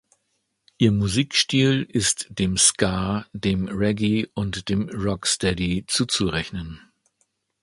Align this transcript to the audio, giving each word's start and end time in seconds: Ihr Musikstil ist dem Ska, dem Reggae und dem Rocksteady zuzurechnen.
Ihr 0.79 0.91
Musikstil 0.93 1.83
ist 1.83 2.25
dem 2.31 2.57
Ska, 2.57 3.27
dem 3.33 3.67
Reggae 3.67 4.27
und 4.33 4.67
dem 4.69 4.89
Rocksteady 4.89 5.83
zuzurechnen. 5.85 6.81